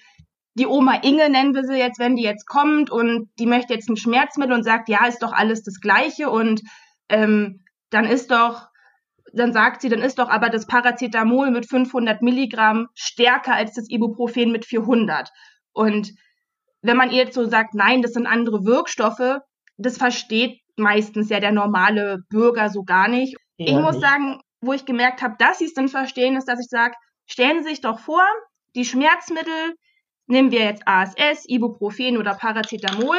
die 0.59 0.67
Oma 0.67 0.99
Inge 1.03 1.29
nennen 1.29 1.55
wir 1.55 1.63
sie 1.63 1.77
jetzt, 1.77 1.99
wenn 1.99 2.17
die 2.17 2.23
jetzt 2.23 2.45
kommt 2.45 2.91
und 2.91 3.29
die 3.39 3.45
möchte 3.45 3.73
jetzt 3.73 3.89
ein 3.89 3.95
Schmerzmittel 3.95 4.53
und 4.53 4.63
sagt, 4.63 4.89
ja, 4.89 5.05
ist 5.07 5.23
doch 5.23 5.31
alles 5.31 5.63
das 5.63 5.79
Gleiche 5.79 6.29
und 6.29 6.61
ähm, 7.07 7.61
dann 7.89 8.05
ist 8.05 8.29
doch, 8.29 8.67
dann 9.33 9.53
sagt 9.53 9.81
sie, 9.81 9.89
dann 9.89 10.01
ist 10.01 10.19
doch 10.19 10.29
aber 10.29 10.49
das 10.49 10.67
Paracetamol 10.67 11.49
mit 11.49 11.67
500 11.67 12.21
Milligramm 12.21 12.87
stärker 12.93 13.53
als 13.53 13.73
das 13.73 13.89
Ibuprofen 13.89 14.51
mit 14.51 14.65
400. 14.65 15.29
Und 15.71 16.11
wenn 16.81 16.97
man 16.97 17.09
ihr 17.09 17.23
jetzt 17.23 17.35
so 17.35 17.45
sagt, 17.45 17.73
nein, 17.73 18.01
das 18.01 18.11
sind 18.11 18.27
andere 18.27 18.65
Wirkstoffe, 18.65 19.39
das 19.77 19.97
versteht 19.97 20.59
meistens 20.75 21.29
ja 21.29 21.39
der 21.39 21.53
normale 21.53 22.19
Bürger 22.29 22.69
so 22.69 22.83
gar 22.83 23.07
nicht. 23.07 23.37
Ja, 23.57 23.67
ich 23.67 23.81
muss 23.81 23.95
nicht. 23.95 24.05
sagen, 24.05 24.41
wo 24.59 24.73
ich 24.73 24.85
gemerkt 24.85 25.21
habe, 25.21 25.35
dass 25.39 25.59
sie 25.59 25.65
es 25.65 25.73
dann 25.73 25.87
verstehen, 25.87 26.35
ist, 26.35 26.49
dass 26.49 26.59
ich 26.59 26.67
sage, 26.67 26.95
stellen 27.25 27.63
Sie 27.63 27.69
sich 27.69 27.81
doch 27.81 27.99
vor, 27.99 28.23
die 28.75 28.85
Schmerzmittel, 28.85 29.75
Nehmen 30.29 30.51
wir 30.51 30.63
jetzt 30.63 30.83
ASS, 30.85 31.45
Ibuprofen 31.47 32.17
oder 32.17 32.35
Paracetamol. 32.35 33.17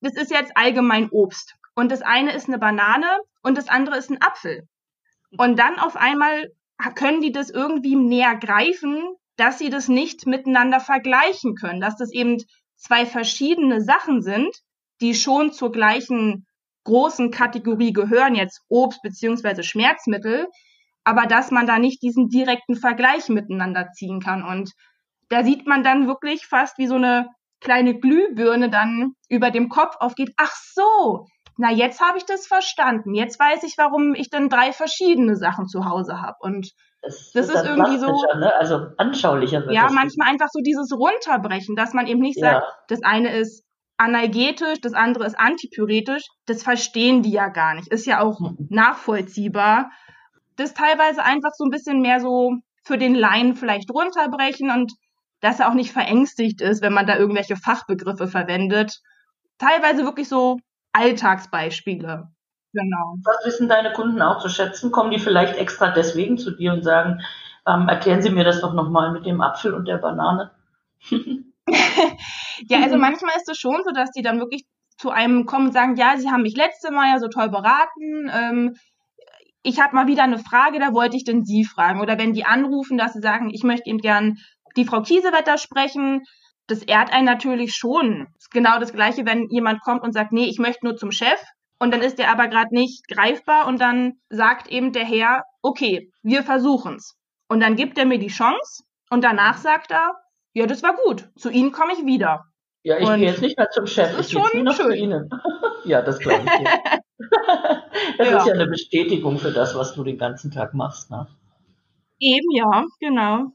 Das 0.00 0.14
ist 0.14 0.30
jetzt 0.30 0.56
allgemein 0.56 1.08
Obst. 1.10 1.56
Und 1.74 1.90
das 1.90 2.00
eine 2.00 2.32
ist 2.32 2.46
eine 2.46 2.58
Banane 2.58 3.08
und 3.42 3.58
das 3.58 3.68
andere 3.68 3.96
ist 3.96 4.08
ein 4.08 4.22
Apfel. 4.22 4.68
Und 5.36 5.58
dann 5.58 5.80
auf 5.80 5.96
einmal 5.96 6.52
können 6.94 7.20
die 7.20 7.32
das 7.32 7.50
irgendwie 7.50 7.96
näher 7.96 8.36
greifen, 8.36 9.02
dass 9.36 9.58
sie 9.58 9.68
das 9.68 9.88
nicht 9.88 10.26
miteinander 10.26 10.78
vergleichen 10.78 11.56
können, 11.56 11.80
dass 11.80 11.96
das 11.96 12.12
eben 12.12 12.40
zwei 12.76 13.04
verschiedene 13.04 13.80
Sachen 13.80 14.22
sind, 14.22 14.56
die 15.00 15.14
schon 15.14 15.52
zur 15.52 15.72
gleichen 15.72 16.46
großen 16.84 17.32
Kategorie 17.32 17.92
gehören, 17.92 18.36
jetzt 18.36 18.60
Obst 18.68 19.02
beziehungsweise 19.02 19.64
Schmerzmittel, 19.64 20.46
aber 21.02 21.26
dass 21.26 21.50
man 21.50 21.66
da 21.66 21.80
nicht 21.80 22.00
diesen 22.02 22.28
direkten 22.28 22.76
Vergleich 22.76 23.28
miteinander 23.28 23.90
ziehen 23.90 24.20
kann. 24.20 24.44
Und 24.44 24.70
da 25.34 25.42
sieht 25.42 25.66
man 25.66 25.82
dann 25.82 26.06
wirklich 26.06 26.46
fast 26.46 26.78
wie 26.78 26.86
so 26.86 26.94
eine 26.94 27.28
kleine 27.60 27.98
Glühbirne 27.98 28.70
dann 28.70 29.14
über 29.28 29.50
dem 29.50 29.68
Kopf 29.68 29.96
aufgeht. 29.98 30.32
Ach 30.36 30.54
so, 30.54 31.26
na 31.56 31.72
jetzt 31.72 32.00
habe 32.00 32.18
ich 32.18 32.24
das 32.24 32.46
verstanden. 32.46 33.14
Jetzt 33.14 33.40
weiß 33.40 33.64
ich, 33.64 33.74
warum 33.76 34.14
ich 34.14 34.30
dann 34.30 34.48
drei 34.48 34.72
verschiedene 34.72 35.34
Sachen 35.34 35.66
zu 35.66 35.86
Hause 35.86 36.22
habe. 36.22 36.36
Und 36.38 36.70
das, 37.02 37.32
das 37.34 37.48
ist 37.48 37.64
irgendwie 37.64 37.98
so. 37.98 38.06
Ne? 38.06 38.52
Also 38.58 38.86
anschaulicher. 38.96 39.70
ja, 39.72 39.88
manchmal 39.90 40.28
einfach 40.28 40.48
so 40.52 40.60
dieses 40.60 40.92
Runterbrechen, 40.92 41.74
dass 41.74 41.94
man 41.94 42.06
eben 42.06 42.20
nicht 42.20 42.38
ja. 42.38 42.52
sagt, 42.52 42.66
das 42.88 43.02
eine 43.02 43.34
ist 43.34 43.64
analgetisch, 43.96 44.80
das 44.80 44.94
andere 44.94 45.26
ist 45.26 45.38
antipyretisch. 45.38 46.22
Das 46.46 46.62
verstehen 46.62 47.22
die 47.22 47.32
ja 47.32 47.48
gar 47.48 47.74
nicht. 47.74 47.88
Ist 47.88 48.06
ja 48.06 48.20
auch 48.20 48.38
mhm. 48.38 48.68
nachvollziehbar. 48.70 49.90
Das 50.56 50.74
teilweise 50.74 51.24
einfach 51.24 51.50
so 51.54 51.64
ein 51.64 51.70
bisschen 51.70 52.00
mehr 52.00 52.20
so 52.20 52.54
für 52.84 52.98
den 52.98 53.14
Laien 53.14 53.56
vielleicht 53.56 53.90
runterbrechen 53.90 54.70
und 54.70 54.92
dass 55.44 55.60
er 55.60 55.68
auch 55.68 55.74
nicht 55.74 55.92
verängstigt 55.92 56.62
ist, 56.62 56.80
wenn 56.80 56.94
man 56.94 57.06
da 57.06 57.18
irgendwelche 57.18 57.56
Fachbegriffe 57.56 58.28
verwendet. 58.28 59.02
Teilweise 59.58 60.04
wirklich 60.04 60.26
so 60.26 60.58
Alltagsbeispiele. 60.92 62.28
Genau. 62.72 63.16
Was 63.24 63.44
wissen 63.44 63.68
deine 63.68 63.92
Kunden 63.92 64.22
auch 64.22 64.40
zu 64.40 64.48
schätzen? 64.48 64.90
Kommen 64.90 65.10
die 65.10 65.18
vielleicht 65.18 65.58
extra 65.58 65.90
deswegen 65.90 66.38
zu 66.38 66.50
dir 66.52 66.72
und 66.72 66.82
sagen, 66.82 67.20
ähm, 67.66 67.88
erklären 67.88 68.22
Sie 68.22 68.30
mir 68.30 68.44
das 68.44 68.62
doch 68.62 68.72
nochmal 68.72 69.12
mit 69.12 69.26
dem 69.26 69.42
Apfel 69.42 69.74
und 69.74 69.86
der 69.86 69.98
Banane? 69.98 70.50
ja, 71.10 72.82
also 72.82 72.96
manchmal 72.96 73.36
ist 73.36 73.48
es 73.50 73.58
schon 73.58 73.82
so, 73.84 73.92
dass 73.92 74.12
die 74.12 74.22
dann 74.22 74.40
wirklich 74.40 74.64
zu 74.96 75.10
einem 75.10 75.44
kommen 75.44 75.66
und 75.66 75.72
sagen, 75.72 75.96
ja, 75.96 76.16
Sie 76.16 76.30
haben 76.30 76.42
mich 76.42 76.56
letzte 76.56 76.90
Mal 76.90 77.12
ja 77.12 77.18
so 77.18 77.28
toll 77.28 77.50
beraten. 77.50 78.30
Ähm, 78.32 78.76
ich 79.62 79.78
habe 79.78 79.94
mal 79.94 80.06
wieder 80.06 80.22
eine 80.22 80.38
Frage, 80.38 80.78
da 80.78 80.94
wollte 80.94 81.16
ich 81.16 81.24
denn 81.24 81.44
Sie 81.44 81.64
fragen. 81.64 82.00
Oder 82.00 82.18
wenn 82.18 82.32
die 82.32 82.46
anrufen, 82.46 82.96
dass 82.96 83.12
sie 83.12 83.20
sagen, 83.20 83.50
ich 83.50 83.62
möchte 83.62 83.90
Ihnen 83.90 83.98
gern 83.98 84.38
die 84.76 84.84
Frau 84.84 85.02
Kiesewetter 85.02 85.58
sprechen. 85.58 86.22
Das 86.66 86.82
ehrt 86.82 87.12
einen 87.12 87.26
natürlich 87.26 87.74
schon. 87.74 88.28
ist 88.38 88.50
genau 88.50 88.78
das 88.78 88.92
Gleiche, 88.92 89.26
wenn 89.26 89.48
jemand 89.50 89.82
kommt 89.82 90.02
und 90.02 90.12
sagt, 90.12 90.32
nee, 90.32 90.46
ich 90.46 90.58
möchte 90.58 90.86
nur 90.86 90.96
zum 90.96 91.12
Chef. 91.12 91.40
Und 91.78 91.92
dann 91.92 92.00
ist 92.00 92.18
der 92.18 92.30
aber 92.30 92.48
gerade 92.48 92.74
nicht 92.74 93.08
greifbar 93.08 93.66
und 93.66 93.80
dann 93.80 94.14
sagt 94.30 94.68
eben 94.68 94.92
der 94.92 95.04
Herr, 95.04 95.42
okay, 95.60 96.10
wir 96.22 96.42
versuchen's. 96.42 97.16
Und 97.48 97.60
dann 97.60 97.76
gibt 97.76 97.98
er 97.98 98.06
mir 98.06 98.18
die 98.18 98.28
Chance 98.28 98.84
und 99.10 99.22
danach 99.22 99.58
sagt 99.58 99.90
er, 99.90 100.14
ja, 100.54 100.66
das 100.66 100.82
war 100.82 100.96
gut, 101.04 101.28
zu 101.36 101.50
Ihnen 101.50 101.72
komme 101.72 101.92
ich 101.92 102.06
wieder. 102.06 102.44
Ja, 102.84 102.98
ich 102.98 103.08
und 103.08 103.18
gehe 103.18 103.28
jetzt 103.28 103.42
nicht 103.42 103.58
mehr 103.58 103.70
zum 103.70 103.86
Chef, 103.86 104.18
ich 104.18 104.28
gehe 104.28 104.42
nur 104.54 104.64
noch 104.64 104.76
schön. 104.76 104.86
zu 104.86 104.96
Ihnen. 104.96 105.30
ja, 105.84 106.00
das 106.02 106.18
glaube 106.18 106.44
ich. 106.44 106.68
Das 108.18 108.28
ja. 108.28 108.38
ist 108.38 108.46
ja 108.46 108.54
eine 108.54 108.66
Bestätigung 108.66 109.38
für 109.38 109.50
das, 109.50 109.74
was 109.76 109.94
du 109.94 110.04
den 110.04 110.18
ganzen 110.18 110.50
Tag 110.50 110.74
machst. 110.74 111.10
Ne? 111.10 111.26
Eben, 112.18 112.50
ja, 112.52 112.84
genau. 113.00 113.52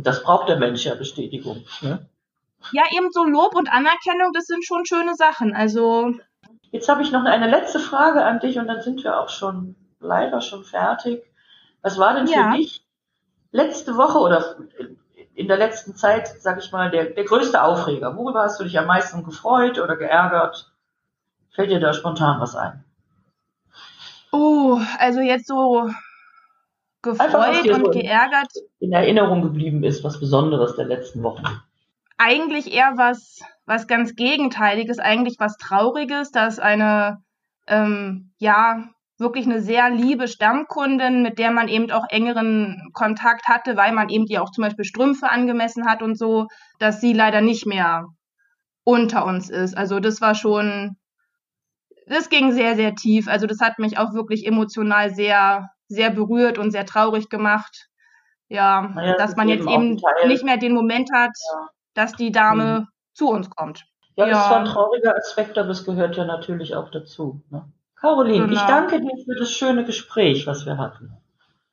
Und 0.00 0.06
das 0.06 0.22
braucht 0.22 0.48
der 0.48 0.56
Mensch 0.56 0.86
ja 0.86 0.94
Bestätigung. 0.94 1.62
Ne? 1.82 2.08
Ja, 2.72 2.84
eben 2.96 3.10
so 3.12 3.22
Lob 3.22 3.54
und 3.54 3.70
Anerkennung, 3.70 4.32
das 4.32 4.46
sind 4.46 4.64
schon 4.64 4.86
schöne 4.86 5.14
Sachen. 5.14 5.54
Also. 5.54 6.14
Jetzt 6.70 6.88
habe 6.88 7.02
ich 7.02 7.12
noch 7.12 7.26
eine 7.26 7.50
letzte 7.50 7.78
Frage 7.78 8.24
an 8.24 8.40
dich 8.40 8.58
und 8.58 8.66
dann 8.66 8.80
sind 8.80 9.04
wir 9.04 9.20
auch 9.20 9.28
schon 9.28 9.76
leider 9.98 10.40
schon 10.40 10.64
fertig. 10.64 11.22
Was 11.82 11.98
war 11.98 12.14
denn 12.14 12.26
für 12.26 12.32
ja. 12.32 12.52
dich 12.52 12.82
letzte 13.52 13.98
Woche 13.98 14.20
oder 14.20 14.56
in 15.34 15.48
der 15.48 15.58
letzten 15.58 15.94
Zeit, 15.94 16.28
sag 16.40 16.58
ich 16.60 16.72
mal, 16.72 16.90
der, 16.90 17.10
der 17.10 17.24
größte 17.24 17.62
Aufreger? 17.62 18.16
Worüber 18.16 18.40
hast 18.44 18.58
du 18.58 18.64
dich 18.64 18.78
am 18.78 18.86
meisten 18.86 19.22
gefreut 19.22 19.78
oder 19.78 19.96
geärgert? 19.96 20.72
Fällt 21.50 21.70
dir 21.70 21.78
da 21.78 21.92
spontan 21.92 22.40
was 22.40 22.56
ein? 22.56 22.84
Oh, 24.32 24.80
also 24.98 25.20
jetzt 25.20 25.46
so 25.46 25.90
gefreut 27.02 27.68
und 27.68 27.84
so 27.84 27.90
geärgert. 27.90 28.52
In 28.78 28.92
Erinnerung 28.92 29.42
geblieben 29.42 29.84
ist, 29.84 30.04
was 30.04 30.20
Besonderes 30.20 30.76
der 30.76 30.86
letzten 30.86 31.22
Wochen. 31.22 31.44
Eigentlich 32.18 32.72
eher 32.72 32.92
was, 32.96 33.40
was 33.66 33.86
ganz 33.86 34.14
Gegenteiliges, 34.14 34.98
eigentlich 34.98 35.36
was 35.38 35.56
Trauriges, 35.56 36.30
dass 36.30 36.58
eine, 36.58 37.22
ähm, 37.66 38.32
ja, 38.38 38.90
wirklich 39.18 39.46
eine 39.46 39.60
sehr 39.60 39.90
liebe 39.90 40.28
Stammkundin, 40.28 41.22
mit 41.22 41.38
der 41.38 41.50
man 41.50 41.68
eben 41.68 41.90
auch 41.90 42.06
engeren 42.08 42.90
Kontakt 42.92 43.48
hatte, 43.48 43.76
weil 43.76 43.92
man 43.92 44.08
eben 44.08 44.26
ihr 44.26 44.42
auch 44.42 44.50
zum 44.50 44.64
Beispiel 44.64 44.84
Strümpfe 44.84 45.30
angemessen 45.30 45.86
hat 45.86 46.02
und 46.02 46.18
so, 46.18 46.46
dass 46.78 47.00
sie 47.00 47.12
leider 47.12 47.42
nicht 47.42 47.66
mehr 47.66 48.06
unter 48.84 49.26
uns 49.26 49.50
ist. 49.50 49.76
Also 49.76 50.00
das 50.00 50.20
war 50.20 50.34
schon, 50.34 50.96
das 52.06 52.30
ging 52.30 52.52
sehr, 52.52 52.76
sehr 52.76 52.94
tief. 52.94 53.28
Also 53.28 53.46
das 53.46 53.60
hat 53.60 53.78
mich 53.78 53.98
auch 53.98 54.14
wirklich 54.14 54.46
emotional 54.46 55.14
sehr 55.14 55.68
sehr 55.90 56.10
berührt 56.10 56.56
und 56.56 56.70
sehr 56.70 56.86
traurig 56.86 57.28
gemacht. 57.28 57.88
Ja, 58.48 58.82
naja, 58.94 59.16
dass 59.16 59.36
man 59.36 59.48
jetzt 59.48 59.68
eben 59.68 60.00
nicht 60.26 60.44
mehr 60.44 60.56
den 60.56 60.74
Moment 60.74 61.10
hat, 61.12 61.30
ja. 61.52 61.68
dass 61.94 62.14
die 62.14 62.32
Dame 62.32 62.80
mhm. 62.80 62.86
zu 63.12 63.28
uns 63.28 63.50
kommt. 63.50 63.84
Ja, 64.16 64.26
ja, 64.26 64.32
das 64.32 64.46
ist 64.46 64.52
ein 64.52 64.64
trauriger 64.64 65.16
Aspekt, 65.16 65.58
aber 65.58 65.70
es 65.70 65.84
gehört 65.84 66.16
ja 66.16 66.24
natürlich 66.24 66.74
auch 66.74 66.90
dazu. 66.90 67.42
Ne? 67.50 67.64
Caroline, 67.96 68.46
genau. 68.48 68.60
ich 68.60 68.66
danke 68.66 69.00
dir 69.00 69.12
für 69.24 69.38
das 69.38 69.52
schöne 69.52 69.84
Gespräch, 69.84 70.46
was 70.46 70.66
wir 70.66 70.78
hatten. 70.78 71.12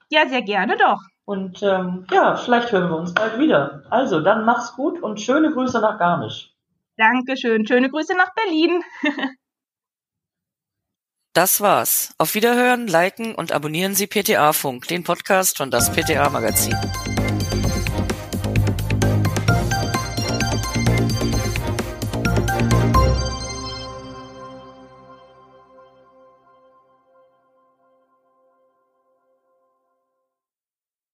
Ja, 0.10 0.28
sehr 0.28 0.42
gerne 0.42 0.78
doch. 0.78 1.00
Und 1.26 1.62
ähm, 1.64 2.06
ja, 2.12 2.36
vielleicht 2.36 2.72
hören 2.72 2.90
wir 2.90 2.98
uns 2.98 3.14
bald 3.14 3.40
wieder. 3.40 3.84
Also, 3.90 4.22
dann 4.22 4.46
mach's 4.46 4.76
gut 4.76 5.02
und 5.02 5.20
schöne 5.20 5.52
Grüße 5.52 5.82
nach 5.82 6.00
Garmisch. 6.00 6.54
Dankeschön. 6.98 7.68
Schöne 7.68 7.90
Grüße 7.90 8.16
nach 8.16 8.34
Berlin. 8.34 8.82
Das 11.38 11.62
war's. 11.62 12.16
Auf 12.18 12.34
Wiederhören, 12.34 12.88
liken 12.88 13.36
und 13.36 13.52
abonnieren 13.52 13.94
Sie 13.94 14.08
PTA 14.08 14.54
Funk, 14.54 14.88
den 14.88 15.04
Podcast 15.04 15.58
von 15.58 15.70
das 15.70 15.92
PTA 15.92 16.32
Magazin. 16.32 16.76